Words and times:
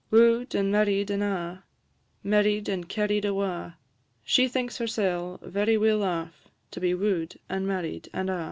Woo'd, 0.09 0.55
and 0.55 0.71
married, 0.71 1.11
and 1.11 1.21
a', 1.21 1.63
Married 2.23 2.67
and 2.67 2.89
carried 2.89 3.23
awa'; 3.23 3.75
She 4.23 4.47
thinks 4.47 4.79
hersel' 4.79 5.39
very 5.43 5.77
weel 5.77 6.03
aff, 6.03 6.47
To 6.71 6.79
be 6.79 6.95
woo'd, 6.95 7.39
and 7.47 7.67
married, 7.67 8.09
and 8.11 8.27
a'. 8.31 8.39